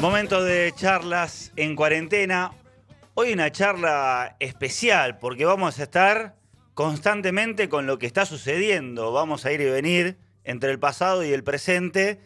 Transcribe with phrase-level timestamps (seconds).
[0.00, 2.52] Momento de charlas en cuarentena.
[3.14, 6.36] Hoy una charla especial porque vamos a estar
[6.74, 9.10] constantemente con lo que está sucediendo.
[9.10, 12.20] Vamos a ir y venir entre el pasado y el presente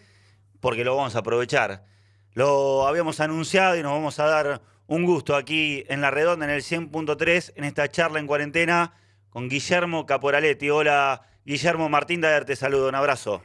[0.61, 1.87] porque lo vamos a aprovechar.
[2.35, 6.51] Lo habíamos anunciado y nos vamos a dar un gusto aquí en La Redonda, en
[6.51, 8.93] el 100.3, en esta charla en cuarentena
[9.31, 10.69] con Guillermo Caporaletti.
[10.69, 13.43] Hola, Guillermo Martín Daer, te saludo, un abrazo.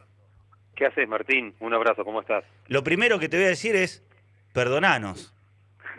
[0.76, 1.56] ¿Qué haces, Martín?
[1.62, 2.44] Un abrazo, ¿cómo estás?
[2.68, 4.04] Lo primero que te voy a decir es,
[4.58, 5.36] perdonanos.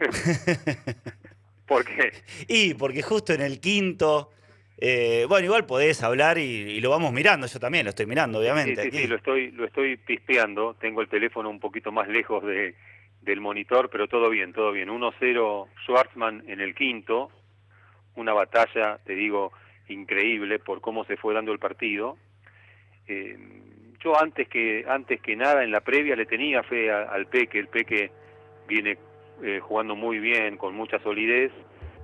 [1.68, 2.10] ¿Por qué?
[2.48, 4.32] Y porque justo en el quinto,
[4.78, 8.82] eh, bueno, igual podés hablar y, lo vamos mirando, yo también lo estoy mirando, obviamente.
[8.82, 12.44] Sí, sí, sí, lo estoy, lo estoy pispeando, tengo el teléfono un poquito más lejos
[12.44, 12.74] de,
[13.20, 14.88] del monitor, pero todo bien, todo bien.
[14.88, 17.30] 1-0 Schwartzman en el quinto,
[18.16, 19.52] una batalla, te digo,
[19.86, 22.18] increíble por cómo se fue dando el partido.
[23.06, 23.38] Eh,
[24.00, 27.68] yo antes que antes que nada en la previa le tenía fe al Peque, el
[27.68, 28.10] Peque
[28.68, 28.98] viene
[29.42, 31.50] eh, jugando muy bien, con mucha solidez,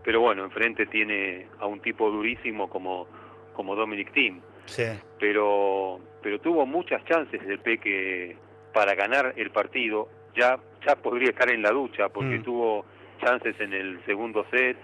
[0.02, 3.06] pero bueno, enfrente tiene a un tipo durísimo como,
[3.52, 4.40] como Dominic Thiem.
[4.66, 4.84] Sí.
[5.20, 8.36] Pero, pero tuvo muchas chances el Peque
[8.72, 10.08] para ganar el partido.
[10.34, 12.42] Ya, ya podría estar en la ducha porque Mm.
[12.42, 12.84] tuvo
[13.20, 14.76] chances en el segundo set,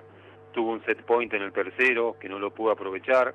[0.52, 3.34] tuvo un set point en el tercero que no lo pudo aprovechar,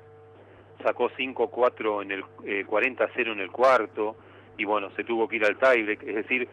[0.82, 4.16] sacó 5-4 en el eh, 40-0 en el cuarto
[4.56, 6.48] y bueno, se tuvo que ir al tiebreak, es decir,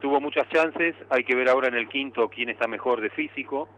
[0.00, 3.68] tuvo muchas chances, hay que ver ahora en el quinto quién está mejor de físico,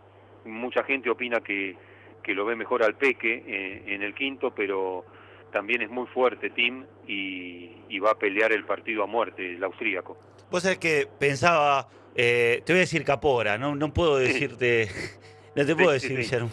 [0.44, 1.77] mucha gente opina que,
[2.22, 5.04] que lo ve mejor al Peque eh, en el quinto, pero
[5.52, 9.64] también es muy fuerte Tim y, y va a pelear el partido a muerte, el
[9.64, 10.16] austríaco.
[10.50, 14.88] Vos sabés que pensaba, eh, te voy a decir Capora, no, no puedo decirte,
[15.56, 16.16] no te puedo decir.
[16.16, 16.50] Guillermo.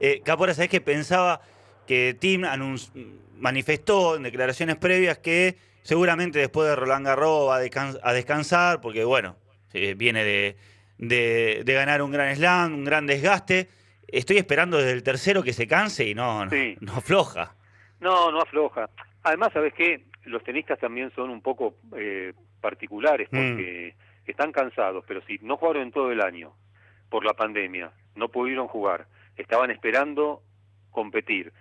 [0.00, 1.40] Eh, Capora, sabés que pensaba
[1.86, 2.90] que Tim anun-
[3.36, 8.80] manifestó en declaraciones previas que seguramente después de Roland Garros va a, descan- a descansar,
[8.80, 9.36] porque bueno,
[9.72, 10.56] eh, viene de,
[10.98, 13.68] de- de ganar un gran slam, un gran desgaste.
[14.08, 16.76] Estoy esperando desde el tercero que se canse y no, no, Sí.
[16.80, 17.54] no afloja.
[18.00, 18.90] No, no afloja.
[19.22, 20.04] Además, ¿sabes qué?
[20.24, 23.36] Los tenistas también son un poco eh, particulares Mm.
[23.36, 23.94] porque
[24.26, 26.52] están cansados, pero si no jugaron en todo el año
[27.10, 29.06] por la pandemia, no pudieron jugar,
[29.36, 30.42] estaban esperando
[30.90, 31.52] competir.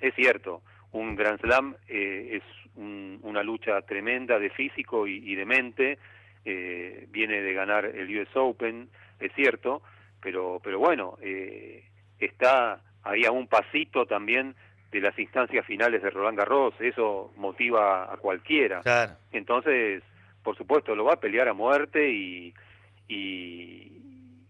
[0.00, 2.42] Es cierto, un Grand Slam eh, es
[2.80, 5.98] un- una lucha tremenda de físico y, y de mente,
[6.44, 8.88] eh, viene de ganar el US Open,
[9.20, 9.82] es cierto,
[10.20, 11.84] pero, pero bueno, eh,
[12.18, 14.54] está ahí a un pasito también
[14.90, 18.80] de las instancias finales de Roland Garros, eso motiva a cualquiera.
[18.80, 19.12] Claro.
[19.30, 20.02] Entonces,
[20.42, 22.52] por supuesto, lo va a pelear a muerte y,
[23.08, 23.92] y,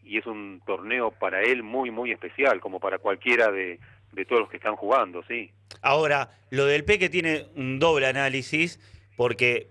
[0.05, 3.79] y es un torneo para él muy, muy especial, como para cualquiera de,
[4.13, 5.51] de todos los que están jugando, sí.
[5.83, 8.81] Ahora, lo del Peque tiene un doble análisis,
[9.17, 9.71] porque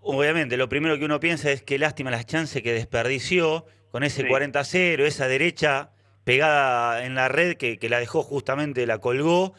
[0.00, 4.22] obviamente lo primero que uno piensa es que lástima las chances que desperdició con ese
[4.22, 4.28] Sí.
[4.28, 5.90] 40-0, esa derecha
[6.24, 9.54] pegada en la red que, que la dejó justamente, la colgó.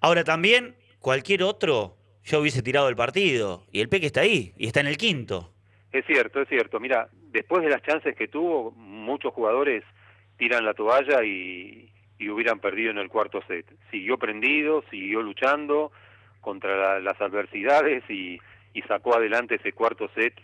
[0.00, 3.64] Ahora también, cualquier otro, yo hubiese tirado el partido.
[3.72, 5.52] Y el Peque está ahí, y está en el quinto.
[5.92, 6.78] Es cierto, es cierto.
[6.78, 9.82] Mira, después de las chances que tuvo, muchos jugadores
[10.36, 13.66] tiran la toalla y, y hubieran perdido en el cuarto set.
[13.90, 15.92] Siguió prendido, siguió luchando
[16.40, 18.38] contra la- las adversidades y,
[18.72, 20.34] y sacó adelante ese cuarto set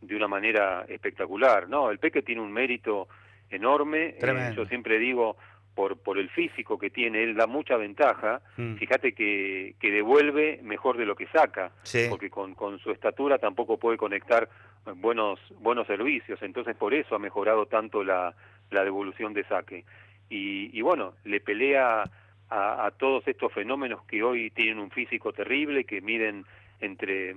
[0.00, 1.68] de una manera espectacular.
[1.68, 3.08] No, el Peque tiene un mérito
[3.50, 4.14] enorme.
[4.20, 5.36] Eh, yo siempre digo,
[5.74, 8.40] por, por el físico que tiene, él da mucha ventaja.
[8.56, 8.74] Mm.
[8.76, 12.06] Fíjate que, que devuelve mejor de lo que saca Sí.
[12.08, 14.48] porque con, con su estatura tampoco puede conectar
[14.96, 18.34] buenos buenos servicios, entonces por eso ha mejorado tanto la,
[18.70, 19.84] la devolución de saque.
[20.30, 22.02] Y, y bueno, le pelea
[22.50, 26.44] a, a todos estos fenómenos que hoy tienen un físico terrible, que miden
[26.80, 27.34] entre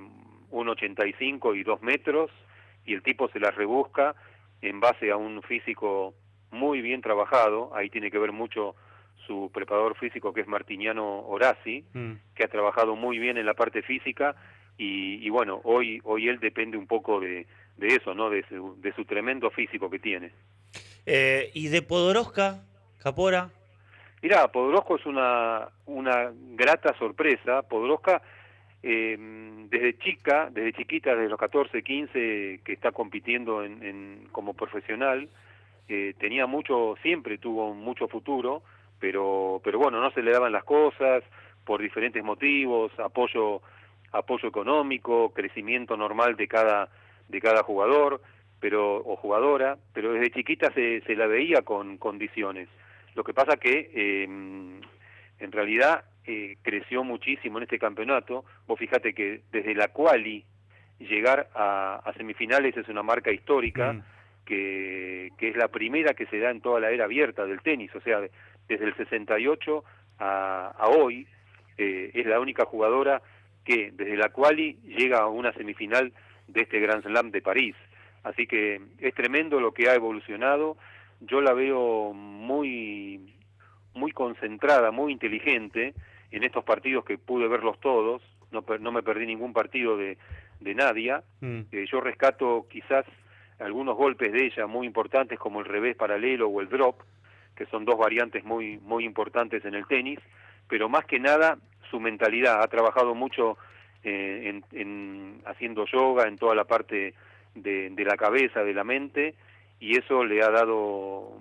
[0.52, 2.29] 1,85 y 2 metros,
[2.85, 4.16] y el tipo se las rebusca
[4.62, 6.13] en base a un físico
[6.52, 8.75] muy bien trabajado, ahí tiene que ver mucho
[9.25, 12.13] su preparador físico que es Martiniano Orasi, Mm.
[12.35, 14.35] que ha trabajado muy bien en la parte física
[14.78, 17.46] y, y bueno, hoy hoy él depende un poco de,
[17.78, 18.29] de eso, ¿no?
[18.29, 20.32] De su, de su tremendo físico que tiene.
[21.05, 22.64] Eh, ¿Y de Podoroska,
[23.02, 23.50] Capora?
[24.22, 27.64] Mirá, Podoroska es una, una grata sorpresa.
[27.64, 28.22] Podoroska,
[28.84, 29.18] eh,
[29.70, 35.28] desde chica, desde chiquita, desde los 14, 15, que está compitiendo en, en- como profesional,
[35.88, 38.62] eh, tenía mucho, siempre tuvo mucho futuro,
[39.00, 41.24] pero, pero bueno, no se le daban las cosas
[41.66, 43.62] por diferentes motivos, apoyo,
[44.12, 46.90] apoyo económico, crecimiento normal de cada,
[47.28, 48.22] de cada jugador,
[48.59, 52.70] pero, o jugadora, pero desde chiquita se, se la veía con condiciones.
[53.16, 58.46] Lo que pasa que eh, en realidad eh, creció muchísimo en este campeonato.
[58.67, 60.46] Vos fíjate que desde la quali
[60.99, 64.03] llegar a, a semifinales es una marca histórica Mm.
[64.46, 67.93] que, que es la primera que se da en toda la era abierta del tenis,
[67.96, 68.19] o sea,
[68.67, 69.84] desde el 68
[70.19, 71.28] a, a hoy,
[71.78, 73.22] eh, es la única jugadora
[73.64, 76.11] que desde la quali llega a una semifinal
[76.47, 77.75] de este Grand Slam de París.
[78.23, 80.78] Así que es tremendo lo que ha evolucionado.
[81.22, 83.35] Yo la veo muy,
[83.94, 85.94] muy concentrada, muy inteligente
[86.32, 88.22] en estos partidos que pude verlos todos.
[88.52, 90.18] No, no me perdí ningún partido de,
[90.59, 91.23] de Nadia.
[91.41, 91.62] Mm.
[91.72, 93.06] Eh, yo rescato quizás
[93.59, 97.02] algunos golpes de ella muy importantes como el revés paralelo o el drop,
[97.56, 100.20] que son dos variantes muy, muy importantes en el tenis,
[100.67, 101.58] pero más que nada
[101.90, 102.62] su mentalidad.
[102.64, 103.58] Ha trabajado mucho
[104.03, 107.14] eh, en, haciendo yoga, en toda la parte
[107.53, 109.35] de, de, la cabeza, de la mente,
[109.81, 111.33] y eso le ha dado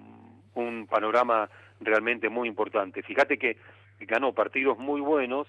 [0.55, 1.49] un panorama
[1.81, 3.03] realmente muy importante.
[3.03, 3.59] Fíjate que
[4.01, 5.47] ganó partidos muy buenos,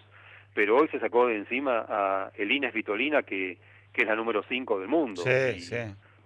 [0.53, 3.57] pero hoy se sacó de encima a Elina Svitolina, que,
[3.93, 5.23] que es la número 5 del mundo.
[5.23, 5.77] Sí, sí.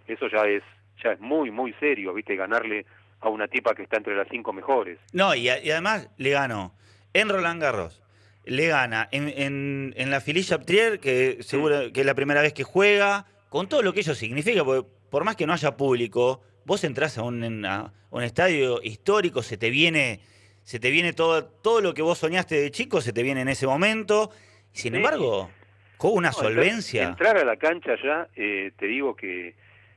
[0.08, 0.64] Eso ya es,
[1.04, 2.36] ya es muy, muy serio, ¿viste?
[2.36, 2.88] Ganarle
[3.22, 5.00] a una tipa que está entre las cinco mejores.
[5.14, 6.74] No, y, además le ganó
[7.14, 8.02] en Roland Garros,
[8.44, 12.64] le gana en, en, la Felicia Trier, que seguro que es la primera vez que
[12.64, 16.84] juega, con todo lo que eso significa, porque por más que no haya público, vos
[16.84, 20.20] entras a un, un estadio histórico, se te viene,
[20.64, 23.50] se te viene todo, todo lo que vos soñaste de chico, se te viene en
[23.50, 24.32] ese momento.
[24.74, 25.50] Sin embargo,
[25.98, 27.04] con una solvencia.
[27.04, 29.56] Entrar a la cancha ya, eh, te digo que,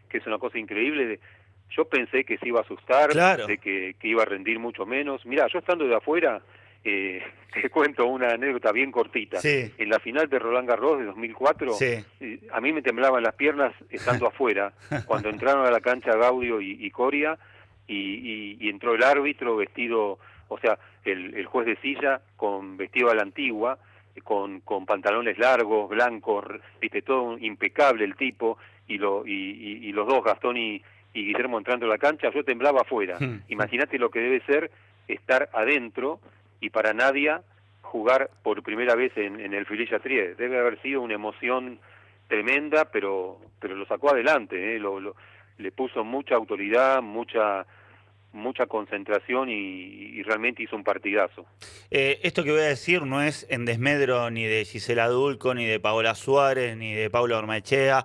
[0.09, 1.19] que es una cosa increíble.
[1.71, 5.27] Yo pensé que se iba a asustar, de que, iba a rendir mucho menos.
[5.27, 6.41] Mira, yo estando de afuera,
[6.85, 7.23] eh,
[7.53, 9.39] te cuento una anécdota bien cortita.
[9.43, 12.05] En la final de Roland Garros de 2004, eh,
[12.53, 14.73] a mí me temblaban las piernas estando afuera,
[15.07, 17.39] cuando entraron a la cancha Gaudio y, Coria,
[17.87, 23.23] y, entró el árbitro vestido, o sea, el, juez de silla con vestido a la
[23.23, 23.79] antigua,
[24.25, 26.45] con, con pantalones largos, blancos,
[26.81, 30.83] viste, todo impecable el tipo, y, lo, y, los dos, Gastón y,
[31.15, 33.19] Guillermo entrando a la cancha, yo temblaba afuera.
[33.49, 34.71] Imagínate lo que debe ser
[35.09, 36.21] estar adentro
[36.61, 37.43] y para Nadia
[37.83, 40.37] jugar por primera vez en, en el Fililla Trier.
[40.37, 41.79] Debe haber sido una emoción
[42.29, 44.79] tremenda, pero pero lo sacó adelante, ¿eh?
[44.79, 45.15] lo,
[45.59, 47.67] le puso mucha autoridad, mucha
[48.33, 51.47] mucha concentración y, realmente hizo un partidazo.
[51.91, 55.65] Eh, esto que voy a decir no es en desmedro ni de Gisela Dulco, ni
[55.65, 58.05] de Paola Suárez, ni de Paula Ormachea,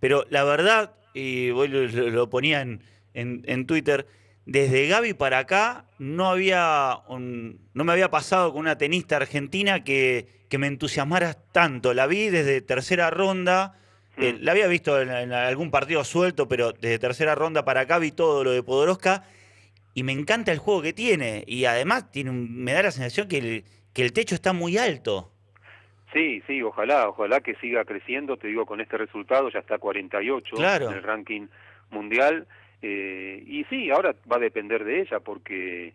[0.00, 2.80] pero la verdad, y vos lo, ponía en,
[3.12, 4.06] en, Twitter,
[4.48, 10.26] desde Gaby para acá no había no me había pasado con una tenista argentina que,
[10.48, 11.92] que, me entusiasmara tanto.
[11.92, 13.78] La vi desde tercera ronda,
[14.16, 14.36] eh, mm.
[14.40, 18.42] la había visto en, algún partido suelto, pero desde tercera ronda para acá vi todo
[18.42, 19.24] lo de Podoroska
[19.92, 21.44] y me encanta el juego que tiene.
[21.46, 25.30] Y además tiene me da la sensación que el, que el techo está muy alto.
[26.14, 30.56] Sí, sí, ojalá, ojalá que siga creciendo, te digo, con este resultado ya está 48
[30.56, 31.48] en el ranking
[31.90, 32.46] mundial.
[32.82, 35.94] Eh, y sí, ahora va a depender de ella porque,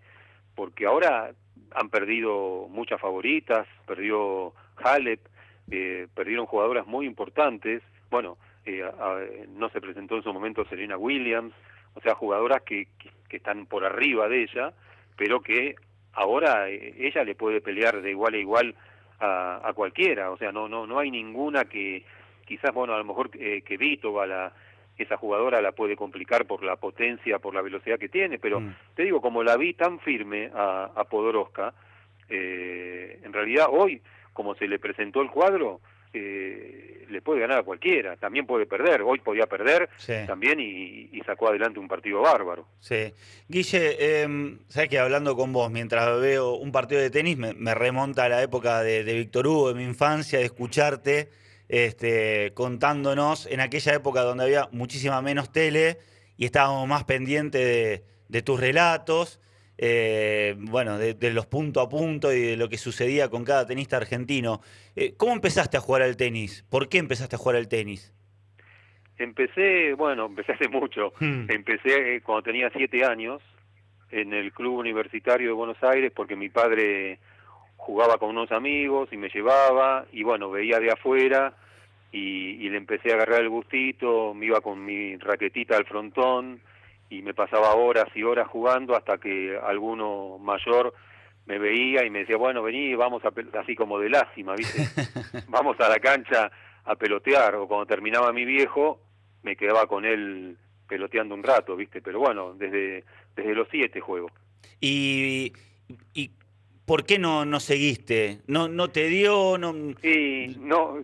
[0.56, 1.32] porque ahora
[1.76, 5.22] han perdido muchas favoritas, perdió Halep,
[5.72, 7.82] eh, perdieron jugadoras muy importantes.
[8.10, 8.84] Bueno, eh,
[9.56, 11.54] no se presentó en su momento Serena Williams,
[11.96, 12.88] o sea, jugadoras que,
[13.30, 14.74] que, están por arriba de ella,
[15.18, 15.76] pero que
[16.14, 18.76] ahora ella le puede pelear de igual a igual
[19.20, 22.04] a, cualquiera, o sea, no no no hay ninguna que
[22.46, 24.54] quizás, bueno, a lo mejor eh, que Vito a la
[24.98, 28.76] esa jugadora la puede complicar por la potencia, por la velocidad que tiene, pero mm.
[28.96, 31.74] te digo, como la vi tan firme a, a Podoroska,
[32.30, 34.02] eh, en realidad hoy,
[34.34, 35.82] como se le presentó el cuadro,
[36.14, 39.90] eh, le puede ganar a cualquiera, también puede perder, hoy podía perder
[40.28, 42.68] también y, sacó adelante un partido bárbaro.
[42.80, 43.14] Sí.
[43.48, 48.26] Guille, eh, sabes que hablando con vos, mientras veo un partido de tenis, me, remonta
[48.26, 51.30] a la época de, Víctor Hugo, de mi infancia, de escucharte
[51.70, 55.98] este, contándonos en aquella época donde había muchísima menos tele
[56.38, 59.40] y estábamos más pendientes de tus relatos.
[59.78, 63.98] Eh, bueno, de, los punto a punto y de lo que sucedía con cada tenista
[63.98, 64.62] argentino.
[64.96, 66.64] Eh, ¿Cómo empezaste a jugar al tenis?
[66.70, 68.14] ¿Por qué empezaste a jugar al tenis?
[69.18, 71.14] Empecé, bueno, empecé hace mucho.
[71.20, 71.50] Hmm.
[71.50, 73.42] Empecé eh, cuando tenía siete años
[74.12, 77.20] en el Club Universitario de Buenos Aires porque mi padre
[77.84, 81.54] jugaba con unos amigos y me llevaba y bueno, veía de afuera
[82.12, 86.62] y, y le empecé a agarrar el gustito, me iba con mi raquetita al frontón
[87.10, 90.94] y me pasaba horas y horas jugando hasta que alguno mayor
[91.46, 94.88] me veía y me decía, bueno, vení, vamos a, así como de lástima, ¿viste?
[95.50, 96.50] vamos a la cancha
[96.86, 99.00] a pelotear, o cuando terminaba mi viejo,
[99.42, 102.02] me quedaba con él peloteando un rato, ¿viste?
[102.02, 103.04] Pero bueno, desde,
[103.36, 104.30] desde los siete juego.
[104.80, 105.54] ¿Y,
[106.14, 106.32] y
[106.86, 108.40] por qué no, no seguiste?
[108.48, 109.58] ¿No, no te dio?
[109.58, 109.74] No...
[110.02, 110.98] Sí, no,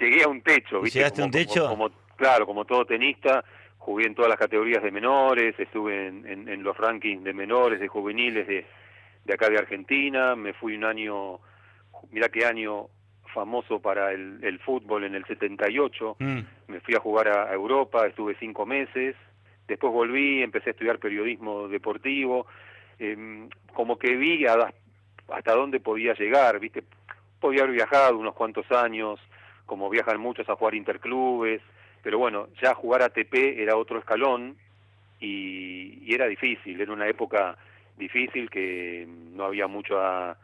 [0.00, 0.98] llegué a un techo, ¿viste?
[0.98, 1.68] ¿Llegaste a un techo?
[1.68, 3.44] como, claro, como todo tenista,
[3.78, 7.88] jugué en todas las categorías de menores, estuve en, en, los rankings de menores, de
[7.88, 8.66] juveniles de,
[9.24, 11.40] de acá de Argentina, me fui un año,
[12.10, 12.88] mira qué año
[13.36, 16.38] famoso para el, el fútbol en el 78, mm.
[16.68, 19.14] me fui a jugar a, Europa, estuve cinco meses,
[19.68, 22.46] después volví, empecé a estudiar periodismo deportivo,
[22.98, 24.46] em, como que vi
[25.28, 26.84] hasta dónde podía llegar, viste,
[27.40, 29.20] podía haber viajado unos cuantos años,
[29.66, 31.60] como viajan muchos a jugar interclubes,
[32.02, 34.56] pero bueno, ya jugar ATP era otro escalón
[35.20, 37.56] y, y era difícil, era una época
[37.96, 40.36] difícil que no había mucho a,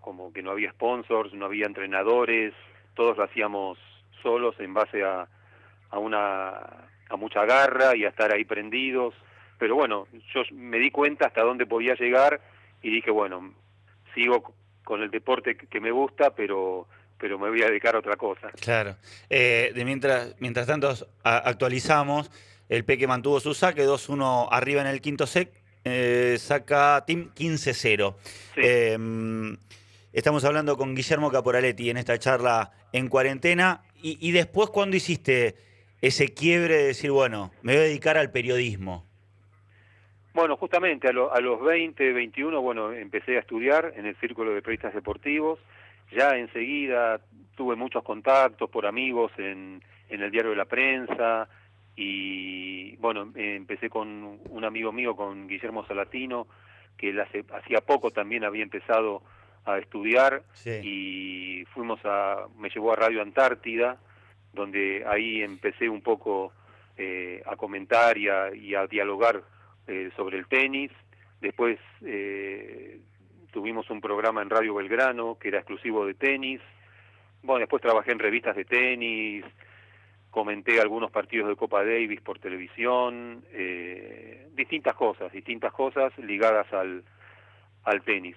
[0.00, 2.52] como que no había sponsors, no había entrenadores,
[2.94, 3.78] todos lo hacíamos
[4.22, 5.26] solos en base a,
[5.90, 6.52] a una
[7.10, 9.14] a mucha garra y a estar ahí prendidos,
[9.58, 12.40] pero bueno, yo me di cuenta hasta dónde podía llegar
[12.82, 13.52] y dije, bueno,
[14.14, 14.54] sigo
[14.84, 16.86] con el deporte que me gusta, pero
[17.18, 18.50] pero me voy a dedicar a otra cosa.
[18.60, 18.96] Claro.
[19.30, 20.92] Eh, de mientras, mientras tanto
[21.22, 22.30] actualizamos,
[22.68, 25.52] el Peque mantuvo su saque, 2-1 arriba en el quinto set,
[25.84, 28.16] eh, saca Team 15-0.
[28.56, 29.56] Em,
[30.12, 33.82] estamos hablando con Guillermo Caporaletti en esta charla en cuarentena.
[34.06, 35.54] Y, después, ¿cuándo hiciste
[36.02, 39.06] ese quiebre de decir, bueno, me voy a dedicar al periodismo?
[40.34, 44.60] Bueno, justamente a, a los 20, 21, bueno, empecé a estudiar en el Círculo de
[44.60, 45.58] Periodistas Deportivos.
[46.10, 47.20] Ya enseguida
[47.56, 51.48] tuve muchos contactos por amigos en, en el diario de la prensa,
[51.96, 56.46] y bueno, empecé con un amigo mío, con Guillermo Salatino,
[56.96, 59.22] que él hace, hacía poco también había empezado
[59.64, 60.42] a estudiar
[60.82, 63.96] y fuimos a, me llevó a Radio Antártida,
[64.52, 66.52] donde ahí empecé un poco
[66.96, 69.42] eh, a comentar y a, y a dialogar
[69.86, 70.90] eh, sobre el tenis.
[71.40, 73.00] Después eh,
[73.52, 76.60] tuvimos un programa en Radio Belgrano que era exclusivo de tenis.
[77.42, 79.44] Bueno, después trabajé en revistas de tenis,
[80.34, 87.04] comenté algunos partidos de Copa Davis por televisión, eh, distintas cosas, distintas cosas ligadas al,
[87.84, 88.34] al tenis.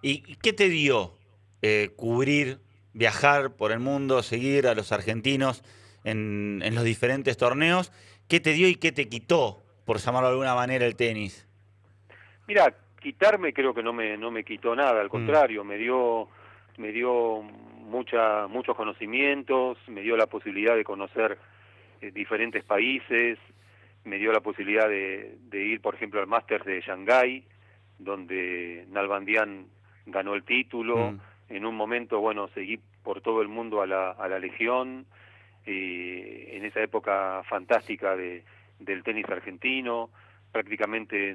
[0.00, 1.12] ¿Y qué te dio
[1.60, 2.60] eh, cubrir,
[2.94, 5.62] viajar por el mundo, seguir a los argentinos
[6.04, 7.92] en, en, los diferentes torneos?
[8.28, 11.48] ¿Qué te dio y qué te quitó, por llamarlo de alguna manera, el tenis?
[12.46, 15.10] Mira, quitarme creo que no me, no me quitó nada, al mm.
[15.10, 16.28] contrario, me dio,
[16.76, 21.38] me dio mucha, muchos conocimientos, me dio la posibilidad de conocer
[22.00, 23.38] eh, diferentes países,
[24.04, 27.44] me dio la posibilidad de, ir, por ejemplo, al Masters de Shanghái,
[27.98, 29.66] donde Nalbandian
[30.04, 31.12] ganó el título.
[31.12, 31.20] Mm.
[31.48, 35.06] En un momento, bueno, seguí por todo el mundo a la, a la Legión,
[35.64, 38.42] eh, en esa época fantástica de,
[38.78, 40.10] del tenis argentino,
[40.52, 41.34] prácticamente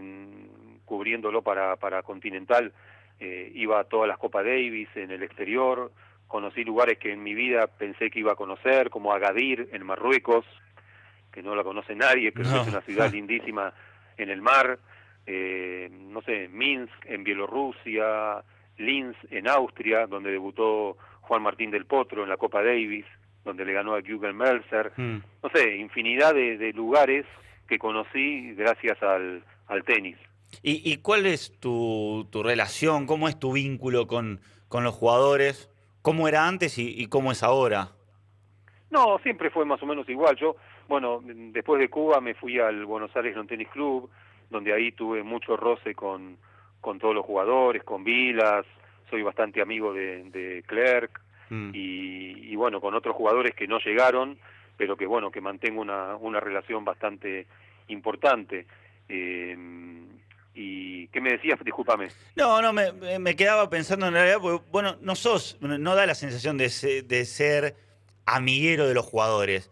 [0.85, 2.73] cubriéndolo para, para Continental,
[3.19, 5.91] eh, iba a todas las Copa Davis en el exterior,
[6.27, 10.45] conocí lugares que en mi vida pensé que iba a conocer, como Agadir en Marruecos,
[11.31, 13.73] que no la conoce nadie, pero es una ciudad lindísima
[14.17, 14.79] en el mar,
[15.25, 18.43] eh, no sé, Minsk en Bielorrusia,
[18.77, 23.05] Linz en Austria, donde debutó Juan Martín del Potro en la Copa Davis,
[23.43, 25.17] donde le ganó a Jürgen Melzer, mm.
[25.43, 27.25] no sé, infinidad de, lugares
[27.67, 30.17] que conocí gracias al, al tenis.
[30.61, 35.69] ¿Y, ¿Y, cuál es tu, tu relación, cómo es tu vínculo con, con los jugadores?
[36.01, 37.89] ¿Cómo era antes y, cómo es ahora?
[38.89, 40.35] No, siempre fue más o menos igual.
[40.35, 40.55] Yo,
[40.87, 44.09] bueno, después de Cuba me fui al Buenos Aires Non Tennis Club,
[44.49, 46.37] donde ahí tuve mucho roce con,
[46.81, 48.65] con todos los jugadores, con Vilas,
[49.09, 51.71] soy bastante amigo de, de Clerc mm.
[51.73, 54.37] y, y, bueno, con otros jugadores que no llegaron,
[54.77, 57.45] pero que bueno, que mantengo una, una relación bastante
[57.87, 58.65] importante.
[59.07, 59.55] Eh,
[60.53, 61.63] ¿Y qué me decías?
[61.63, 62.09] Discúlpame.
[62.35, 66.57] No, no, me, quedaba pensando en realidad, porque, bueno, no sos, no da la sensación
[66.57, 67.75] de ser, de ser
[68.25, 69.69] amiguero de los jugadores.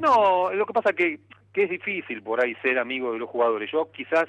[0.00, 1.20] No, lo que pasa que,
[1.52, 3.70] que es difícil por ahí ser amigo de los jugadores.
[3.70, 4.26] Yo quizás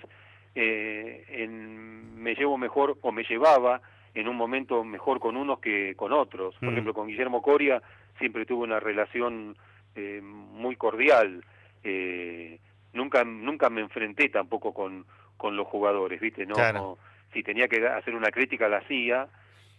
[0.56, 3.82] eh, en, me llevo mejor o me llevaba
[4.14, 6.56] en un momento mejor con unos que con otros.
[6.56, 6.72] Por mm.
[6.72, 7.82] ejemplo, con Guillermo Coria
[8.20, 9.56] siempre tuve una relación
[9.96, 11.44] eh, muy cordial.
[11.84, 12.60] Eh,
[12.94, 15.06] nunca, nunca me enfrenté tampoco con
[15.42, 16.46] con los jugadores, ¿viste?
[16.46, 17.00] No,
[17.34, 19.28] si tenía que hacer una crítica la hacía,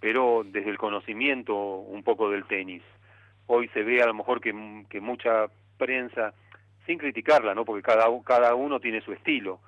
[0.00, 2.82] pero desde el conocimiento un poco del tenis.
[3.46, 4.52] Hoy se ve a lo mejor que,
[4.90, 5.46] que mucha
[5.78, 6.34] prensa,
[6.84, 7.64] sin criticarla, ¿no?
[7.64, 9.60] Porque cada, cada uno tiene su estilo,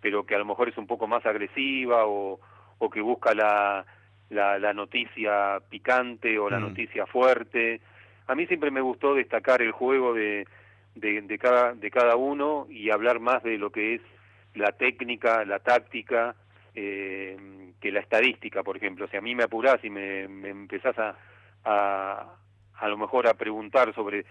[0.00, 2.40] pero que a lo mejor es un poco más agresiva o,
[2.78, 3.84] o que busca la,
[4.32, 6.62] la, la noticia picante o la mm.
[6.62, 7.80] noticia fuerte.
[8.26, 10.46] A mí siempre me gustó destacar el juego de,
[10.94, 14.00] de, de, cada, de cada uno y hablar más de lo que es
[14.54, 16.34] la técnica, la táctica,
[16.74, 17.36] eh,
[17.80, 19.06] que la estadística, por ejemplo.
[19.08, 21.14] Si a mí me apurás y me, me empezás a,
[21.64, 22.34] a,
[22.74, 24.24] a lo mejor a preguntar sobre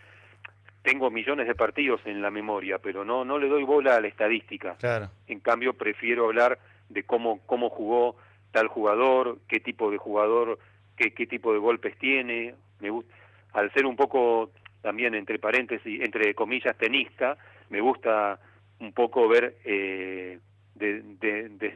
[0.81, 4.07] tengo millones de partidos en la memoria, pero no, no le doy bola a la
[4.07, 4.75] estadística.
[4.79, 5.09] Claro.
[5.27, 6.57] En cambio, prefiero hablar
[6.89, 8.15] de cómo, cómo jugó
[8.51, 10.59] tal jugador, qué tipo de jugador,
[10.95, 12.55] qué, qué tipo de golpes tiene.
[12.79, 13.13] Me gusta,
[13.53, 17.37] al ser un poco también entre paréntesis, entre comillas, tenista,
[17.69, 18.39] me gusta
[18.79, 20.39] un poco ver, eh,
[20.75, 21.75] de, de,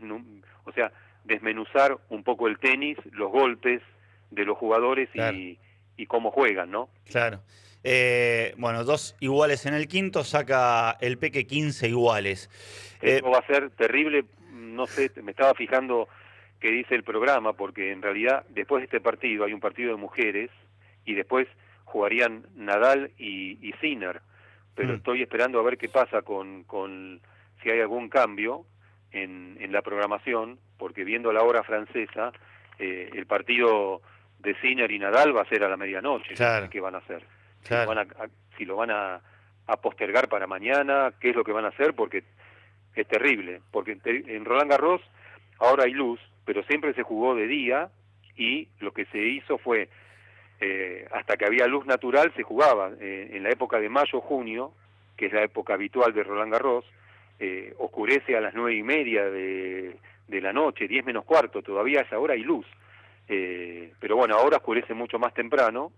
[0.65, 0.91] o sea,
[1.24, 3.82] desmenuzar un poco el tenis, los golpes
[4.32, 5.60] de los jugadores y,
[5.98, 6.89] y cómo juegan, ¿no?
[7.05, 7.41] Claro.
[7.84, 12.50] Eh, bueno, dos iguales en el quinto, saca el Peque 15 iguales.
[13.00, 16.08] Eso eh, va a ser terrible, no sé, me estaba fijando
[16.65, 19.98] qué dice el programa, porque en realidad después de este partido hay un partido de
[19.98, 20.50] mujeres
[21.05, 21.48] y después
[21.84, 24.19] jugarían Nadal y, y Sinner,
[24.74, 24.95] pero mm.
[24.95, 27.22] estoy esperando a ver qué pasa con, con
[27.62, 28.65] si hay algún cambio
[29.12, 32.31] en, en la programación, porque viendo la hora francesa,
[32.79, 34.01] eh, el partido
[34.39, 36.67] de Sinner y Nadal va a ser a la medianoche, claro.
[36.67, 37.24] ¿qué van a hacer?
[38.57, 39.22] si lo van a,
[39.84, 42.24] postergar para mañana, qué es lo que van a hacer, porque
[42.95, 43.62] es terrible.
[43.69, 45.01] Porque en Roland Garros
[45.60, 47.89] ahora hay luz, pero siempre se jugó de día
[48.37, 49.89] y lo que se hizo fue,
[50.59, 52.91] eh, hasta que había luz natural, se jugaba.
[52.99, 54.73] Eh, en la época de mayo-junio,
[55.17, 56.85] que es la época habitual de Roland Garros,
[57.39, 59.97] eh, oscurece a las nueve y media de,
[60.27, 62.65] de la noche, diez menos cuarto, todavía a esa hora hay luz.
[63.27, 65.91] pero bueno, ahora oscurece mucho más temprano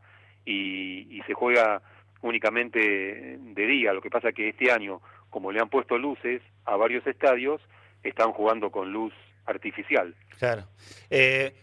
[0.45, 1.81] y, se juega
[2.21, 3.91] únicamente de día.
[3.91, 7.61] Lo que pasa que este año, como le han puesto luces a varios estadios,
[8.01, 9.13] están jugando con luz
[9.47, 10.13] artificial.
[10.37, 10.67] Claro.
[11.09, 11.55] Eh,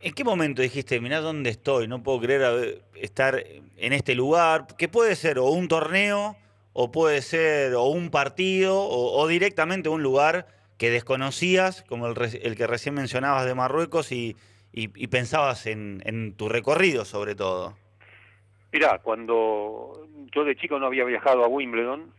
[0.00, 3.44] ¿En qué momento dijiste, mirá dónde estoy, no puedo creer estar
[3.76, 4.66] en este lugar?
[4.76, 6.36] Que puede ser o un torneo,
[6.72, 10.46] o puede ser o un partido, o, directamente un lugar
[10.76, 14.36] que desconocías, como el, el, que recién mencionabas de Marruecos, y,
[14.72, 17.76] y, pensabas en, en tu recorrido sobre todo.
[18.72, 22.12] Mirá, cuando yo de chico no había viajado a Wimbledon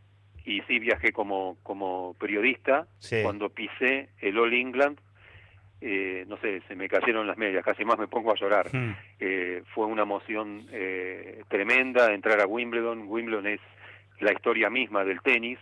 [0.46, 2.88] y sí viajé como, como periodista,
[3.24, 5.00] cuando pisé el All England,
[5.86, 8.70] eh, no sé, se me cayeron las medias, casi más me pongo a llorar.
[8.72, 8.96] Hmm.
[9.20, 13.04] Eh, fue una emoción eh, tremenda entrar a Wimbledon.
[13.06, 13.60] Wimbledon es
[14.22, 15.60] la historia misma del tenis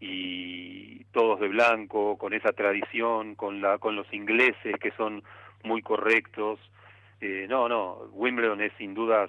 [0.00, 5.22] y todos de blanco, con esa tradición, con, la, con los ingleses que son
[5.64, 6.58] muy correctos.
[7.20, 9.28] no, no, Wimbledon es sin dudas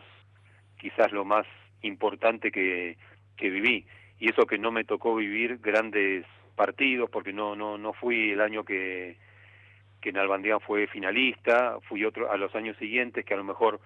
[0.80, 1.46] quizás lo más
[1.82, 2.96] importante que,
[3.36, 3.86] que viví.
[4.20, 8.40] Y eso que no me tocó vivir grandes partidos, porque no, no, no fui el
[8.40, 9.18] año que,
[10.04, 13.80] que Nalbandián fue finalista, fui otro a los años siguientes que a lo mejor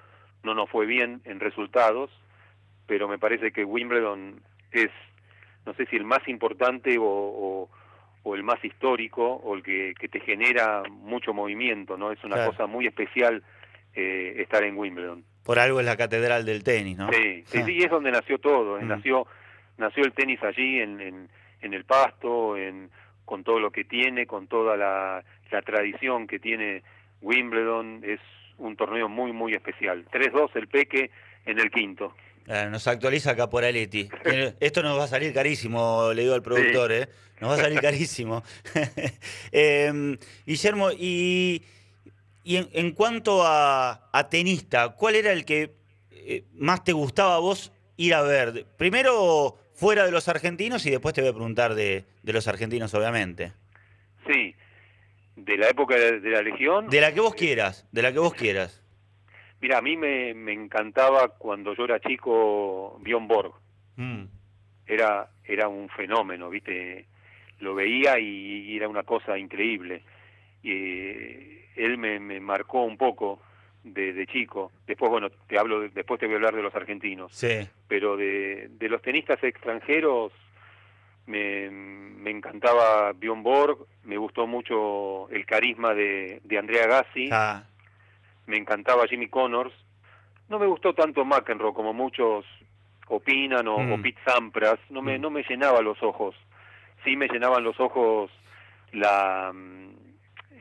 [0.44, 2.10] no nos fue bien en resultados,
[2.88, 4.90] pero me parece que Wimbledon es,
[5.66, 7.70] no sé si el más importante o,
[8.24, 12.12] o, el más histórico o el que, que, te genera mucho movimiento, ¿no?
[12.12, 13.42] Es una cosa muy especial
[13.96, 17.10] eh, estar en Wimbledon por algo es la catedral del tenis, ¿no?
[17.10, 18.86] Sí, sí, sí es donde nació todo, mm.
[18.86, 19.26] nació
[19.78, 21.30] nació el tenis allí en, en,
[21.62, 22.90] en, el pasto, en,
[23.28, 26.82] con todo lo que tiene, con toda la, la tradición que tiene
[27.22, 28.20] Wimbledon, es
[28.58, 30.06] un torneo muy, muy especial.
[30.12, 31.12] 3-2 el Peque
[31.46, 32.16] en el quinto.
[32.48, 34.10] nos actualiza acá por Aleti.
[34.60, 37.08] Esto nos va a salir carísimo, le digo al productor, ¿eh?
[37.40, 38.42] Nos va a salir carísimo.
[39.52, 41.62] eh, Guillermo, y
[42.48, 45.76] y en, cuanto a, tenista, ¿cuál era el que
[46.12, 48.66] eh, más te gustaba a vos ir a ver?
[48.78, 53.54] Primero fuera de los argentinos y después te voy a preguntar de, los argentinos, obviamente.
[54.28, 54.56] Sí,
[55.36, 56.90] de la época de, la Legión.
[56.90, 58.84] De la que vos quieras, de la que vos quieras.
[59.62, 63.54] Mira, a mí me, encantaba cuando yo era chico Bjorn Borg.
[63.96, 64.24] Mm.
[64.88, 67.06] Era, era un fenómeno, ¿viste?
[67.60, 70.02] Lo veía y, era una cosa increíble.
[70.64, 70.72] Y,
[71.76, 73.40] él me, me marcó un poco
[73.94, 74.72] de, chico.
[74.86, 77.32] Después, bueno, te hablo, después te voy a hablar de los argentinos.
[77.34, 77.68] Sí.
[77.88, 80.32] Pero de, de los tenistas extranjeros
[81.28, 87.64] me, me encantaba Bjorn Borg, me gustó mucho el carisma de, de Andrea Gassi, ah.
[88.48, 89.74] me encantaba Jimmy Connors.
[90.50, 92.46] No me gustó tanto McEnroe como muchos
[93.10, 94.02] opinan o, mm.
[94.02, 95.22] Pete Sampras, no me, mm.
[95.22, 96.36] no me llenaba los ojos.
[97.04, 98.32] Sí me llenaban los ojos
[98.92, 99.52] la...
[99.54, 99.92] Mm,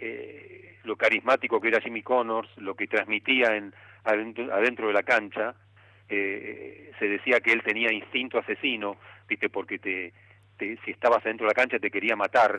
[0.01, 0.56] eh,
[0.87, 5.55] lo carismático que era Jimmy Connors, lo que transmitía en, adentro, de la cancha,
[6.09, 8.97] eh, se decía que él tenía instinto asesino,
[9.29, 10.13] viste, porque te,
[10.59, 12.59] si estabas adentro de la cancha te quería matar,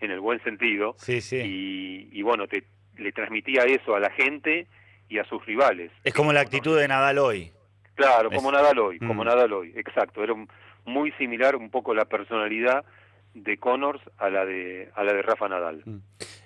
[0.00, 1.36] en el buen sentido, sí, sí.
[1.36, 2.64] Y, y, bueno, te,
[2.96, 4.66] le transmitía eso a la gente
[5.10, 5.90] y a sus rivales.
[6.04, 7.52] Es como la actitud de Nadal hoy.
[7.94, 9.26] Claro, como Nadal hoy, como mm.
[9.26, 10.24] Nadal hoy, exacto.
[10.24, 10.34] Era
[10.86, 12.84] muy similar un poco la personalidad
[13.34, 15.82] de Connors a la de, a la de Rafa Nadal.
[15.84, 15.98] Mm.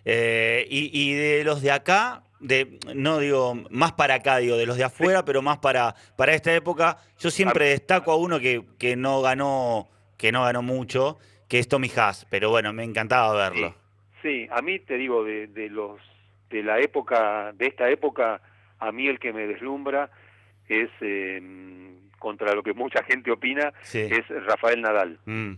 [0.05, 4.77] Eh, y, de los de acá, de, no digo, más para acá, digo, de los
[4.77, 6.99] de afuera, pero más para, para esta época.
[7.19, 9.89] Yo siempre destaco a uno que, que no ganó,
[10.19, 13.75] que no ganó mucho, que es Tommy Haas, pero bueno, me encantaba verlo.
[14.23, 16.01] Sí, a mí te digo, de, de los
[16.51, 18.41] de la época, de esta época,
[18.79, 20.11] a mí el que me deslumbra
[20.69, 25.19] es em, contra lo que mucha gente opina, es Rafael Nadal.
[25.25, 25.55] Mm.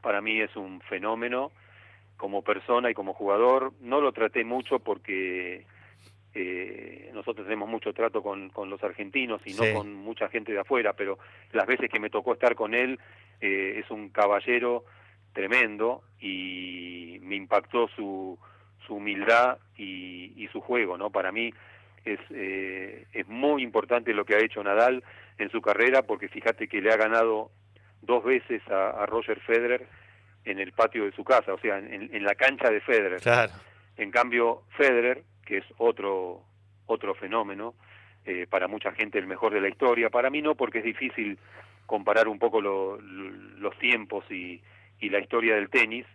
[0.00, 1.52] Para mí es un fenómeno
[2.16, 3.72] como persona y como jugador.
[3.80, 5.66] No lo traté mucho porque
[6.34, 10.60] eh, nosotros tenemos mucho trato con, con los argentinos y no con mucha gente de
[10.60, 11.18] afuera, pero
[11.52, 12.98] las veces que me tocó estar con él
[13.40, 14.84] eh, es un caballero
[15.32, 18.38] tremendo y me impactó su,
[18.86, 21.10] su humildad y, y su juego, ¿no?
[21.10, 21.52] Para mí
[22.06, 25.02] es, eh, es muy importante lo que ha hecho Nadal
[25.38, 27.50] en su carrera porque fíjate que le ha ganado
[28.02, 29.86] dos veces a, Roger Federer
[30.46, 33.20] en el patio de su casa, o sea, en, la cancha de Federer.
[33.96, 36.42] En cambio, Federer, que es otro,
[36.86, 37.74] otro fenómeno,
[38.24, 41.38] eh, para mucha gente el mejor de la historia, para mí no, porque es difícil
[41.84, 44.62] comparar un poco los tiempos y,
[45.00, 46.06] y la historia del tenis.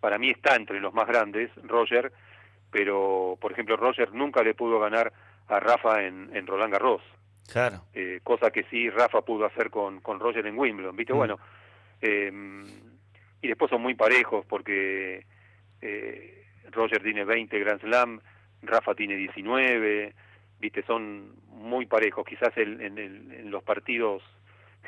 [0.00, 2.12] Para mí está entre los más grandes, Roger,
[2.70, 5.12] pero por ejemplo Roger nunca le pudo ganar
[5.48, 7.02] a Rafa en, en Roland Garros.
[7.50, 7.82] Claro.
[7.94, 11.14] Eh, cosa que sí Rafa pudo hacer con, con Roger en Wimbledon, ¿viste?
[11.14, 11.16] Mm.
[11.16, 11.38] Bueno,
[12.00, 12.30] eh,
[13.40, 15.24] y después son muy parejos porque
[15.80, 18.20] eh, Roger tiene 20 Grand Slam,
[18.62, 20.14] Rafa tiene 19,
[20.60, 20.82] ¿viste?
[20.84, 22.24] Son muy parejos.
[22.26, 24.22] Quizás el, en, el, en los partidos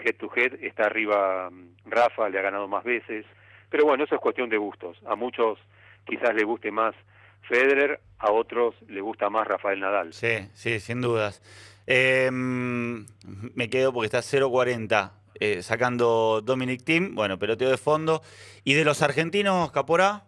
[0.05, 3.27] head to head está arriba mm, Rafa, le ha ganado más veces.
[3.69, 4.99] Pero bueno, eso es cuestión de gustos.
[5.07, 5.59] A muchos
[6.07, 6.95] quizás le guste más
[7.43, 10.13] Federer, a otros le gusta más Rafael Nadal.
[10.13, 11.43] Sí, sí, sin dudas.
[11.87, 13.07] Em,
[13.55, 15.11] me quedo porque está 0.40
[15.41, 18.23] eh, sacando Dominic Team, bueno, peloteo de fondo.
[18.63, 20.25] ¿Y de los argentinos, Capora?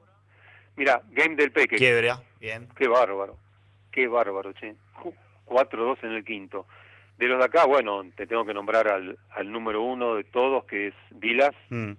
[0.76, 1.76] Mira, Game del Peque.
[1.76, 2.68] Quiebra, bien.
[2.76, 3.36] Qué bárbaro,
[3.90, 4.74] qué bárbaro, che.
[5.46, 6.66] 4-2 en el quinto.
[7.18, 10.64] De los de acá, bueno, te tengo que nombrar al, al número uno de todos,
[10.64, 11.54] que es Vilas.
[11.68, 11.92] Mm.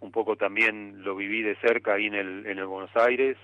[0.00, 3.36] Un poco también lo viví de cerca ahí en el, en el Buenos Aires.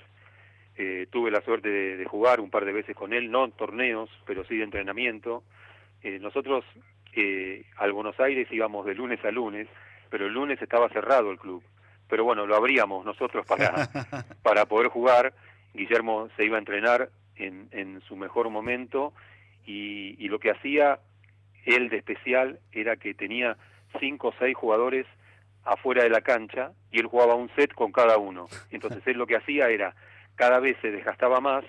[0.77, 4.09] Eh, tuve la suerte de, jugar un par de veces con él, no en torneos,
[4.25, 5.43] pero sí de entrenamiento.
[6.03, 6.65] Eh, nosotros
[7.15, 9.69] eh, al Buenos Aires íbamos de lunes a lunes,
[10.09, 11.63] pero el lunes estaba cerrado el club.
[12.09, 13.73] Pero bueno, lo abríamos nosotros para,
[14.43, 15.33] para poder jugar.
[15.75, 19.13] Guillermo se iba a entrenar en, en su mejor momento
[19.65, 20.99] y, y lo que hacía
[21.65, 23.57] él de especial era que tenía
[24.01, 25.07] cinco o seis jugadores
[25.65, 28.49] afuera de la cancha y él jugaba un set con cada uno.
[28.71, 29.95] Entonces él lo que hacía era
[30.37, 31.65] cada vez se desgastaba más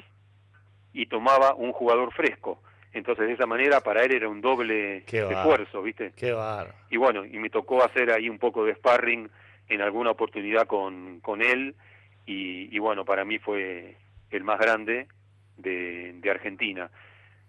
[0.94, 2.62] y tomaba un jugador fresco.
[2.94, 6.12] Entonces, de esa manera, para él era un doble esfuerzo, ¿viste?
[6.16, 6.76] Qué bar.
[6.90, 9.30] Y bueno, y me tocó hacer ahí un poco de sparring
[9.70, 11.76] en alguna oportunidad con, con él.
[12.26, 13.98] Y, bueno, para mí fue
[14.30, 15.08] el más grande
[15.58, 16.90] de, de Argentina.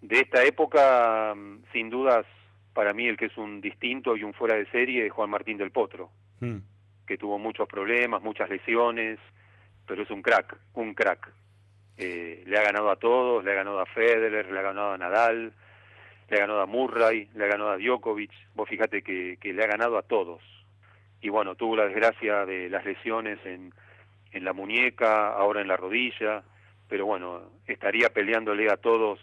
[0.00, 1.34] De esta época,
[1.72, 2.26] sin dudas,
[2.72, 5.58] para mí el que es un distinto y un fuera de serie es Juan Martín
[5.58, 6.58] del Potro, hmm.
[7.06, 9.18] que tuvo muchos problemas, muchas lesiones,
[9.86, 11.32] pero es un crack, un crack.
[11.98, 14.98] Eh, le ha ganado a todos, le ha ganado a Federer, le ha ganado a
[14.98, 15.52] Nadal,
[16.28, 18.32] le ha ganado a Murray, le ha ganado a Djokovic.
[18.54, 20.42] Vos fíjate que, que le ha ganado a todos.
[21.20, 23.72] Y bueno, tuvo la desgracia de las lesiones en,
[24.32, 26.42] en la muñeca, ahora en la rodilla,
[26.88, 29.20] pero bueno, estaría peleándole a todos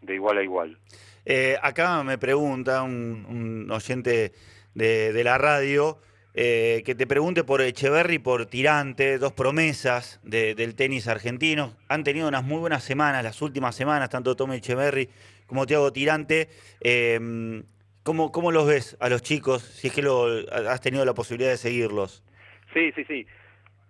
[0.00, 0.78] de igual a igual.
[1.24, 4.32] Eh, acá me pregunta un, un oyente
[4.74, 5.98] de, de la radio
[6.40, 11.74] eh, que te pregunte por Echeverry por Tirante, dos promesas del tenis argentino.
[11.88, 15.08] Han tenido unas muy buenas semanas, las últimas semanas, tanto Tommy Echeverry
[15.48, 16.48] como Tiago Tirante.
[16.80, 17.64] Eh,
[18.04, 20.26] ¿cómo, ¿Cómo los ves a los chicos, si es que lo,
[20.68, 22.22] has tenido la posibilidad de seguirlos?
[22.72, 23.26] Sí, sí, sí.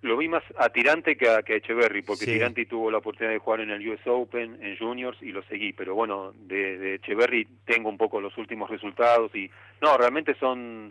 [0.01, 3.41] Lo vi más a Tirante que a, que Echeverry, porque Tirante tuvo la oportunidad de
[3.41, 5.75] jugar en el US Open, en Juniors, y lo seguí.
[5.75, 9.51] Pero bueno, de, de Echeverry tengo un poco los últimos resultados y...
[9.83, 10.91] No, realmente son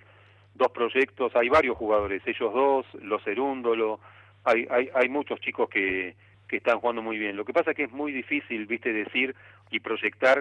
[0.58, 4.00] dos proyectos, hay varios jugadores, ellos dos, los Cerúndolo,
[4.43, 6.15] hay, hay, hay muchos chicos que,
[6.48, 7.36] que están jugando muy bien.
[7.36, 9.36] Lo que pasa es que es muy difícil, viste, decir
[9.70, 10.39] y proyectar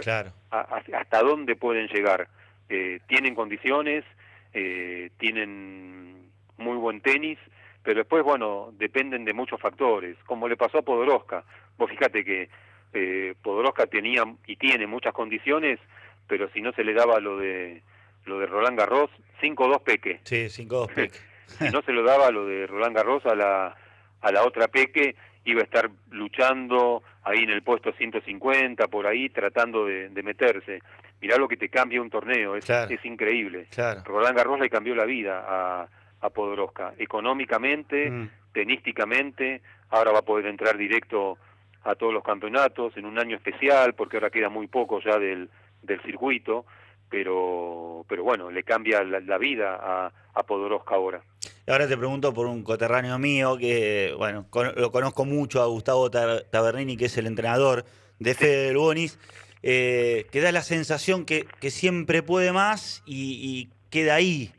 [0.51, 2.29] hasta dónde pueden llegar.
[2.69, 4.05] Eh, tienen condiciones,
[4.53, 7.39] eh, tienen muy buen tenis,
[7.83, 11.45] pero después, bueno, dependen de muchos factores, como le pasó a Podoroska.
[11.77, 12.49] Vos fíjate que
[12.93, 15.79] eh, Podoroska tenía y tiene muchas condiciones,
[16.27, 17.83] pero si no se le daba lo de
[18.27, 19.11] lo de Roland Garros,
[19.41, 20.21] 5-2 Peque.
[20.25, 21.19] Sí, 5-2 Peque.
[21.47, 23.77] si no se lo daba lo de Roland Garros a la,
[24.21, 29.29] a la otra Peque, iba a estar luchando ahí en el puesto 150, por ahí,
[29.31, 30.81] tratando de, meterse.
[31.21, 33.69] Mirá lo que te cambia un torneo, es, es increíble.
[34.05, 35.89] Roland Garros le cambió la vida a,
[36.21, 38.31] a Podoroska, económicamente, mm.
[38.53, 41.39] tenísticamente, ahora va a poder entrar directo
[41.85, 45.49] a todos los campeonatos en un año especial, porque ahora queda muy poco ya del,
[45.83, 46.67] del circuito,
[47.09, 51.23] pero, pero bueno, le cambia la, vida a, a Podoroska ahora.
[51.67, 56.97] Ahora te pregunto por un coterráneo mío que, bueno, lo conozco mucho, a Gustavo Tabernini,
[56.97, 57.85] que es el entrenador
[58.19, 59.19] de Fede del Bonis,
[59.63, 64.53] eh, que da la sensación que, que siempre puede más y, queda ahí.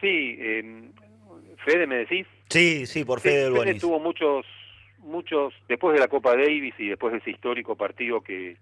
[0.00, 0.90] Sí, eh,
[1.64, 2.26] Fede, ¿me decís?
[2.48, 3.72] Sí, sí, por Fede del Bonis.
[3.74, 4.46] Fede tuvo muchos
[5.08, 8.56] muchos, después de la Copa Davis y después de ese histórico partido que,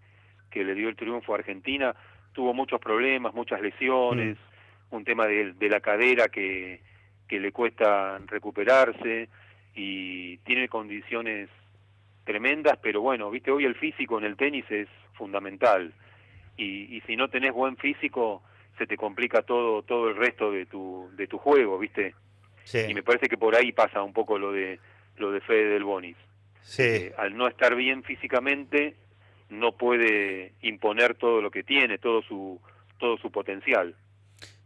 [0.51, 1.95] que le dio el triunfo a Argentina,
[2.37, 4.95] tuvo muchos problemas, muchas lesiones, mm.
[4.95, 6.83] un tema de, de, la cadera que,
[7.27, 9.31] que le cuesta recuperarse
[9.75, 11.49] y tiene condiciones
[12.25, 15.95] tremendas, pero bueno, viste, hoy el físico en el tenis es fundamental
[16.59, 18.43] y, y si no tenés buen físico
[18.77, 22.15] se te complica todo todo el resto de tu de tu juego, viste.
[22.89, 24.79] Y me parece que por ahí pasa un poco lo de
[25.17, 26.17] lo de Fede del Bonis.
[26.61, 26.83] Sí.
[26.83, 28.97] Eh, al no estar bien físicamente,
[29.49, 32.61] no puede imponer todo lo que tiene, todo su,
[32.99, 33.95] todo su potencial.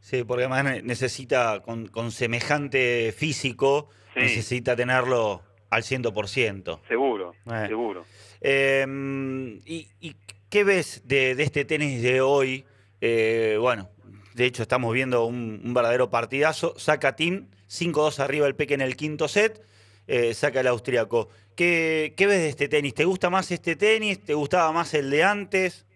[0.00, 6.80] Sí, porque además necesita, con, con semejante físico, necesita tenerlo al 100%.
[6.88, 7.64] Seguro, eh.
[7.68, 8.04] seguro.
[8.40, 10.16] Em, ¿y, ¿y,
[10.48, 12.64] qué ves de, de, este tenis de hoy?
[13.00, 13.90] Eh, bueno,
[14.34, 16.74] de hecho estamos viendo un, un verdadero partidazo.
[16.78, 19.62] Saca Team 5-2 arriba el Peque en el quinto set.
[20.06, 21.28] Eh, saca el austríaco.
[21.60, 22.94] ¿Qué, ¿Qué, ves de este tenis?
[22.94, 24.24] ¿Te gusta más este tenis?
[24.24, 25.86] ¿Te gustaba más el de antes?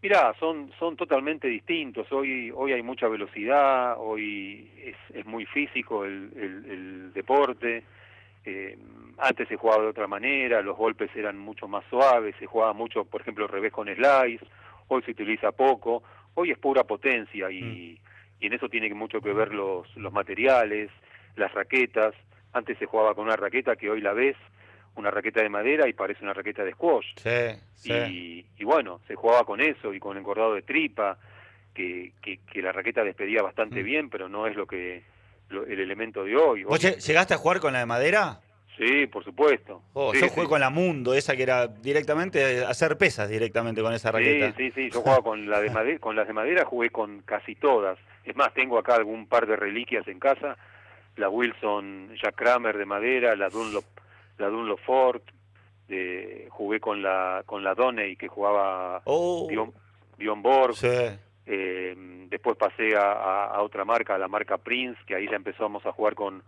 [0.00, 2.06] Mirá, son, son totalmente distintos.
[2.12, 7.82] Hoy, hoy hay mucha velocidad, hoy es, es muy físico el, el, deporte.
[8.44, 8.78] Eh,
[9.18, 13.04] antes se jugaba de otra manera, los golpes eran mucho más suaves, se jugaba mucho,
[13.06, 14.46] por ejemplo, al revés con slice,
[14.86, 17.98] hoy se utiliza poco, hoy es pura potencia y, mm.
[18.42, 20.88] y en eso tiene mucho que ver los, los materiales,
[21.34, 22.14] las raquetas,
[22.52, 24.36] antes se jugaba con una raqueta que hoy la ves,
[24.96, 27.06] una raqueta de madera y parece una raqueta de squash.
[27.16, 28.46] Sí, sí.
[28.58, 31.18] Y, bueno, se jugaba con eso y con encordado de tripa,
[31.74, 33.84] que, que, la raqueta despedía bastante mm.
[33.84, 35.02] bien, pero no es lo que
[35.50, 36.64] el elemento de hoy.
[36.64, 38.40] ¿Vos llegaste a jugar con la de madera?
[38.76, 39.82] Sí, por supuesto.
[39.92, 44.10] Oh, yo jugué con la Mundo, esa que era directamente hacer pesas directamente con esa
[44.10, 44.54] raqueta.
[44.56, 47.20] Sí, sí, sí, yo jugaba con la de madera, con las de madera jugué con
[47.22, 47.98] casi todas.
[48.24, 50.56] Es más, tengo acá algún par de reliquias en casa
[51.20, 53.84] la Wilson Jack Kramer de madera, la Dunlop,
[54.38, 55.22] la Dunlop Ford,
[55.86, 59.48] de, jugué con la con la Doney que jugaba oh.
[60.36, 60.74] Borg.
[61.46, 61.96] Eh,
[62.28, 65.90] después pasé a, a, otra marca, a la marca Prince, que ahí ya empezamos a
[65.90, 66.44] jugar con,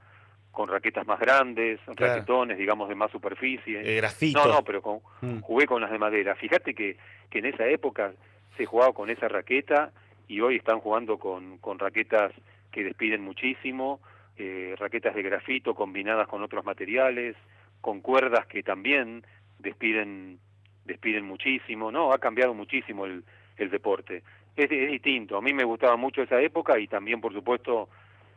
[0.52, 3.80] con raquetas más grandes, raquetones, digamos, de más superficie.
[3.80, 4.38] El grafito.
[4.44, 5.40] No, no, pero con, mm.
[5.40, 6.36] jugué con las de madera.
[6.36, 6.98] Fíjate que,
[7.30, 8.12] que en esa época
[8.56, 9.90] se jugaba con esa raqueta
[10.28, 12.32] y hoy están jugando con, con raquetas
[12.70, 14.00] que despiden muchísimo,
[14.44, 17.36] eh, raquetas de grafito combinadas con otros materiales,
[17.80, 19.24] con cuerdas que también
[19.60, 20.40] despiden,
[20.84, 22.12] despiden muchísimo, ¿no?
[22.12, 23.22] Ha cambiado muchísimo el,
[23.56, 24.24] el deporte.
[24.56, 27.88] Es, es, distinto, a mí me gustaba mucho esa época y también, por supuesto,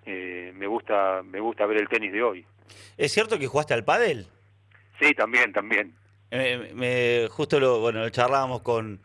[0.05, 2.45] eh, me, gusta, me gusta ver el tenis de hoy.
[2.97, 4.27] ¿Es cierto que jugaste al pádel?
[4.99, 5.95] Sí, también, también.
[6.29, 8.99] Eh, me, justo lo, bueno, lo charlábamos con,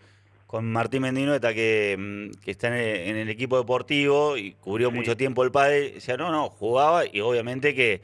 [0.51, 5.45] con Martín Mendinoeta, que, mm, que está en el, equipo deportivo y cubrió mucho tiempo
[5.45, 8.01] el padre, decía, no, no, jugaba y obviamente que,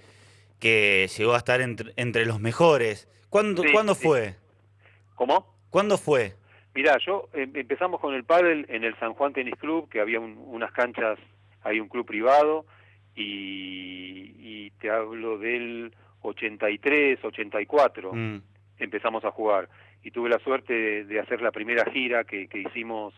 [0.61, 3.09] que llegó a estar entre, entre los mejores.
[3.31, 4.37] ¿Cuándo, ¿cuándo fue?
[5.17, 5.45] ¿Cómo?
[5.71, 6.35] ¿Cuándo fue?
[6.73, 10.21] Mirá, yo em, empezamos con el pádel en el San Juan Tenis Club, que había
[10.21, 11.19] unas canchas,
[11.65, 12.65] hay un club privado,
[13.17, 18.43] y, y te hablo del 83, 84, mm.
[18.79, 19.69] empezamos a jugar
[20.07, 23.13] y tuve la suerte de, hacer la primera gira que, que hicimos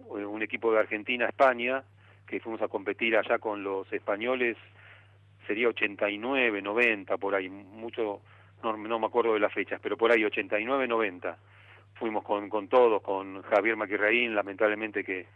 [0.00, 1.84] eh, un equipo de Argentina España,
[2.26, 4.56] que fuimos a competir allá con los españoles,
[5.46, 8.22] sería 89, 90, por ahí, mucho,
[8.64, 11.38] no, no me acuerdo de las fechas, pero por ahí 89, 90.
[11.94, 15.26] Fuimos con, con todos, con Javier Maquirraín, lamentablemente que,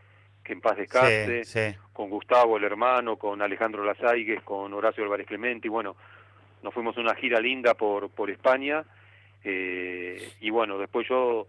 [0.43, 5.69] que en paz descanse, con Gustavo el hermano, con Alejandro Lazaigues, con Horacio Álvarez Clemente,
[5.69, 5.95] y bueno,
[6.65, 8.85] nos fuimos a una gira linda por, por España,
[9.45, 11.47] eh, y bueno, después yo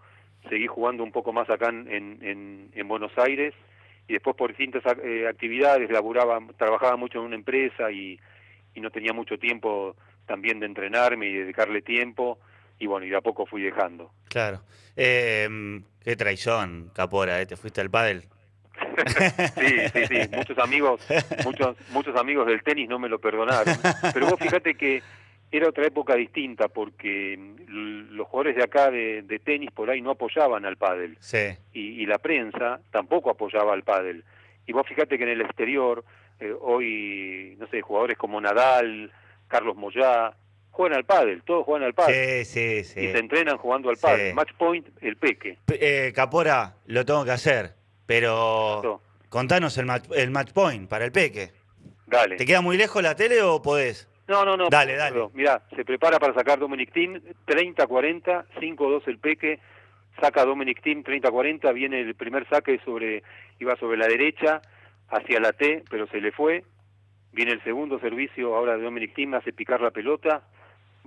[0.50, 3.54] seguí jugando un poco más acá en, en, en Buenos Aires
[4.08, 8.20] y después por distintas eh, actividades, laburaba, trabajaba mucho en una empresa y,
[8.74, 12.40] y no tenía mucho tiempo también de entrenarme y dedicarle tiempo
[12.78, 14.12] y bueno, y de a poco fui dejando.
[14.28, 14.62] Claro.
[14.96, 15.48] Eh,
[16.04, 17.46] qué traición, Capora, ¿eh?
[17.46, 18.26] ¿te fuiste al pádel?
[19.56, 21.02] sí, sí, sí, muchos amigos,
[21.46, 23.78] muchos, muchos amigos del tenis no me lo perdonaron.
[24.14, 25.02] Pero vos fíjate que
[25.52, 30.66] era otra época distinta porque los jugadores de acá de, tenis por ahí no apoyaban
[30.66, 31.58] al pádel sí.
[31.74, 34.24] y, la prensa tampoco apoyaba al pádel
[34.66, 36.04] y vos fíjate que en el exterior
[36.40, 39.12] eh, hoy no sé jugadores como Nadal
[39.48, 40.34] Carlos Moyá
[40.76, 42.46] juegan al pádel, todos juegan al pádel.
[42.46, 43.00] Sí, sí, sí.
[43.00, 44.34] Y se entrenan jugando al pádel.
[44.34, 45.58] Match point, el peque.
[45.70, 51.14] Eh, Capora, lo tengo que hacer, pero contanos el match, el match point para el
[51.14, 51.54] peque.
[52.08, 52.36] Dale.
[52.36, 54.10] ¿Te queda muy lejos la tele o podés?
[54.28, 54.70] No, no, no.
[54.70, 55.30] Dale, dale.
[55.34, 59.60] Mirá, se prepara para sacar Dominic Team, 30-40, 5-2 el peque,
[60.20, 63.24] saca Dominic Team, 30-40, viene el primer saque sobre,
[63.60, 64.62] iba sobre la derecha,
[65.10, 66.64] hacia la T, pero se le fue,
[67.32, 70.42] viene el segundo servicio ahora de Dominic Team, hace picar la pelota,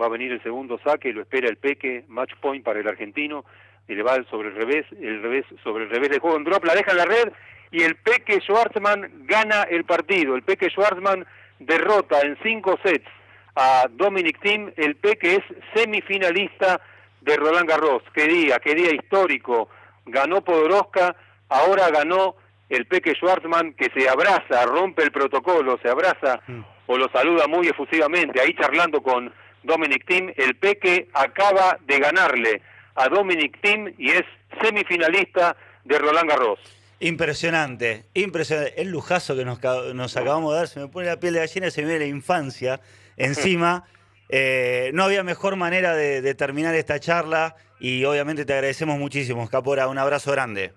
[0.00, 3.44] va a venir el segundo saque, lo espera el peque, match point para el argentino,
[3.88, 6.64] y le va sobre el revés, el revés sobre el revés del juego en drop,
[6.64, 7.32] la deja en la red,
[7.70, 11.26] y el peque Schwartzman gana el partido, el peque Schwartzman
[11.58, 13.08] derrota en cinco sets
[13.54, 15.42] a Dominic Thiem, el Peque es
[15.74, 16.80] semifinalista
[17.20, 18.02] de Roland Garros.
[18.14, 19.68] Qué día, qué día histórico.
[20.06, 21.16] Ganó Podoroska,
[21.48, 22.36] ahora ganó
[22.68, 26.40] el Peque Schwartzman que se abraza, rompe el protocolo, se abraza
[26.86, 29.32] o lo saluda muy efusivamente, ahí charlando con
[29.64, 30.32] Dominic Thiem.
[30.36, 32.62] El Peque acaba de ganarle
[32.94, 34.24] a Dominic Thiem y es
[34.62, 36.77] semifinalista de Roland Garros.
[37.00, 38.80] Impresionante, impresionante.
[38.80, 41.40] El lujazo que nos, ca- nos acabamos de dar, se me pone la piel de
[41.40, 42.80] gallina, se me viene la infancia
[43.16, 43.84] encima.
[44.30, 49.48] Eh, no había mejor manera de, de terminar esta charla y obviamente te agradecemos muchísimo,
[49.48, 49.88] Capora.
[49.88, 50.74] Un abrazo grande.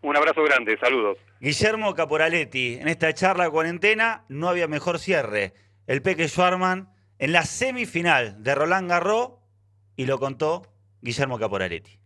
[0.00, 1.18] Un abrazo grande, saludos.
[1.38, 5.52] Guillermo Caporaletti, en esta charla cuarentena no había mejor cierre.
[5.86, 9.32] El Peque Schwarman en la semifinal de Roland Garros
[9.96, 10.62] y lo contó
[11.02, 11.98] Guillermo Caporaletti.